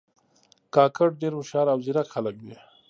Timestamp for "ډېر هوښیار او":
1.21-1.79